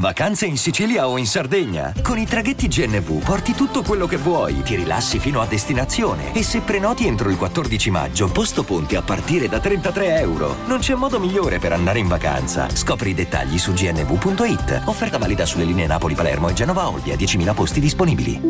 Vacanze 0.00 0.46
in 0.46 0.56
Sicilia 0.56 1.06
o 1.06 1.18
in 1.18 1.26
Sardegna. 1.26 1.92
Con 2.00 2.16
i 2.16 2.24
traghetti 2.24 2.68
GNV 2.68 3.22
porti 3.22 3.52
tutto 3.52 3.82
quello 3.82 4.06
che 4.06 4.16
vuoi, 4.16 4.62
ti 4.62 4.74
rilassi 4.74 5.18
fino 5.18 5.42
a 5.42 5.46
destinazione 5.46 6.32
e 6.32 6.42
se 6.42 6.60
prenoti 6.60 7.06
entro 7.06 7.28
il 7.28 7.36
14 7.36 7.90
maggio, 7.90 8.28
posto 8.28 8.64
ponti 8.64 8.96
a 8.96 9.02
partire 9.02 9.46
da 9.46 9.60
33 9.60 10.20
euro. 10.20 10.56
Non 10.64 10.78
c'è 10.78 10.94
modo 10.94 11.20
migliore 11.20 11.58
per 11.58 11.74
andare 11.74 11.98
in 11.98 12.08
vacanza. 12.08 12.74
Scopri 12.74 13.10
i 13.10 13.14
dettagli 13.14 13.58
su 13.58 13.74
gnv.it. 13.74 14.84
Offerta 14.86 15.18
valida 15.18 15.44
sulle 15.44 15.64
linee 15.64 15.86
Napoli-Palermo 15.86 16.48
e 16.48 16.54
Genova-Olbia, 16.54 17.14
10.000 17.14 17.54
posti 17.54 17.80
disponibili. 17.80 18.40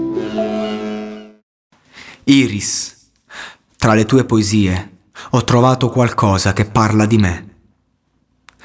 Iris, 2.22 3.10
tra 3.76 3.94
le 3.94 4.04
tue 4.04 4.24
poesie 4.24 4.98
ho 5.30 5.42
trovato 5.42 5.90
qualcosa 5.90 6.52
che 6.52 6.66
parla 6.66 7.06
di 7.06 7.18
me. 7.18 7.48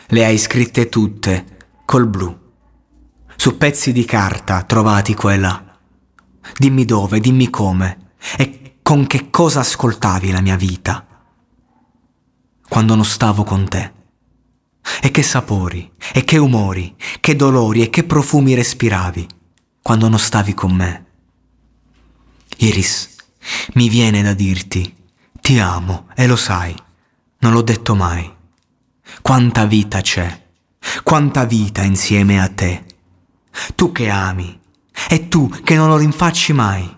Le 0.05 0.23
hai 0.23 0.37
scritte 0.37 0.87
tutte 0.87 1.45
col 1.83 2.05
blu 2.05 2.43
su 3.45 3.57
pezzi 3.57 3.91
di 3.91 4.05
carta 4.05 4.63
trovati 4.63 5.13
qua 5.13 5.33
e 5.33 5.37
là. 5.37 5.77
Dimmi 6.57 6.83
dove, 6.83 7.19
dimmi 7.19 7.51
come 7.51 8.13
e 8.37 8.77
con 8.81 9.05
che 9.05 9.29
cosa 9.29 9.59
ascoltavi 9.59 10.31
la 10.31 10.41
mia 10.41 10.55
vita 10.55 11.05
quando 12.67 12.95
non 12.95 13.05
stavo 13.05 13.43
con 13.43 13.69
te. 13.69 13.93
E 14.99 15.11
che 15.11 15.21
sapori, 15.21 15.91
e 16.11 16.23
che 16.23 16.39
umori, 16.39 16.95
che 17.19 17.35
dolori 17.35 17.83
e 17.83 17.91
che 17.91 18.03
profumi 18.03 18.55
respiravi 18.55 19.27
quando 19.79 20.09
non 20.09 20.17
stavi 20.17 20.55
con 20.55 20.73
me. 20.73 21.05
Iris, 22.57 23.15
mi 23.73 23.89
viene 23.89 24.23
da 24.23 24.33
dirti, 24.33 24.91
ti 25.39 25.59
amo 25.59 26.07
e 26.15 26.25
lo 26.25 26.35
sai, 26.35 26.75
non 27.41 27.53
l'ho 27.53 27.61
detto 27.61 27.93
mai. 27.93 28.27
Quanta 29.21 29.65
vita 29.65 30.01
c'è, 30.01 30.47
quanta 31.03 31.45
vita 31.45 31.83
insieme 31.83 32.41
a 32.41 32.49
te 32.49 32.93
tu 33.75 33.91
che 33.91 34.09
ami, 34.09 34.59
e 35.09 35.27
tu 35.27 35.49
che 35.63 35.75
non 35.75 35.89
lo 35.89 35.97
rinfacci 35.97 36.53
mai, 36.53 36.97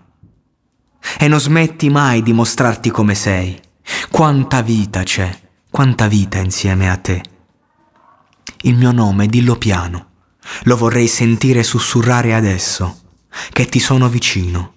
e 1.18 1.28
non 1.28 1.40
smetti 1.40 1.88
mai 1.90 2.22
di 2.22 2.32
mostrarti 2.32 2.90
come 2.90 3.14
sei. 3.14 3.60
Quanta 4.10 4.60
vita 4.60 5.02
c'è, 5.02 5.38
quanta 5.70 6.08
vita 6.08 6.38
insieme 6.38 6.90
a 6.90 6.96
te. 6.96 7.22
Il 8.62 8.76
mio 8.76 8.92
nome, 8.92 9.28
dillo 9.28 9.56
piano, 9.56 10.06
lo 10.64 10.76
vorrei 10.76 11.06
sentire 11.06 11.62
sussurrare 11.62 12.34
adesso, 12.34 13.00
che 13.50 13.66
ti 13.66 13.78
sono 13.78 14.08
vicino. 14.08 14.74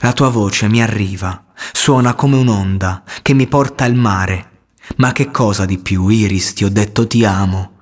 La 0.00 0.12
tua 0.12 0.28
voce 0.28 0.68
mi 0.68 0.82
arriva, 0.82 1.46
suona 1.72 2.14
come 2.14 2.36
un'onda 2.36 3.02
che 3.22 3.34
mi 3.34 3.46
porta 3.46 3.84
al 3.84 3.94
mare. 3.94 4.46
Ma 4.96 5.12
che 5.12 5.30
cosa 5.30 5.66
di 5.66 5.78
più, 5.78 6.08
Iris, 6.08 6.54
ti 6.54 6.64
ho 6.64 6.70
detto 6.70 7.06
ti 7.06 7.24
amo. 7.24 7.72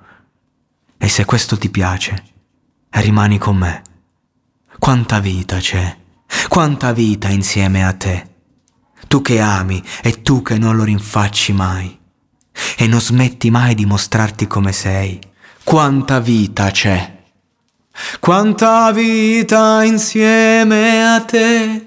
E 0.97 1.07
se 1.07 1.25
questo 1.25 1.57
ti 1.57 1.69
piace, 1.69 2.23
rimani 2.99 3.37
con 3.37 3.57
me. 3.57 3.81
Quanta 4.79 5.19
vita 5.19 5.57
c'è, 5.57 5.97
quanta 6.47 6.93
vita 6.93 7.29
insieme 7.29 7.85
a 7.85 7.93
te. 7.93 8.35
Tu 9.07 9.21
che 9.21 9.39
ami 9.39 9.83
e 10.01 10.21
tu 10.21 10.41
che 10.41 10.57
non 10.57 10.75
lo 10.75 10.83
rinfacci 10.83 11.53
mai 11.53 11.97
e 12.77 12.87
non 12.87 13.01
smetti 13.01 13.49
mai 13.49 13.75
di 13.75 13.85
mostrarti 13.85 14.47
come 14.47 14.71
sei. 14.71 15.19
Quanta 15.63 16.19
vita 16.19 16.71
c'è, 16.71 17.23
quanta 18.19 18.91
vita 18.91 19.83
insieme 19.83 21.05
a 21.05 21.21
te. 21.21 21.86